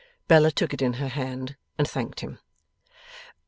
Bella 0.27 0.49
took 0.49 0.73
it 0.73 0.81
in 0.81 0.93
her 0.93 1.09
hand, 1.09 1.57
and 1.77 1.87
thanked 1.87 2.21
him. 2.21 2.39